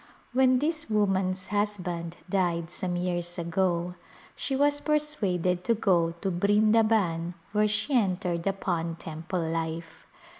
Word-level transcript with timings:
When 0.33 0.57
this 0.57 0.89
woman's 0.89 1.49
husband 1.49 2.17
died 2.27 2.71
some 2.71 2.95
years 2.95 3.37
ago 3.37 3.93
she 4.35 4.55
was 4.55 4.81
persuaded 4.81 5.63
to 5.65 5.75
go 5.75 6.15
to 6.21 6.31
Brindaban 6.31 7.35
where 7.51 7.67
she 7.67 7.95
en 7.95 8.17
tered 8.17 8.47
upon 8.47 8.95
temple 8.95 9.41
life. 9.41 10.07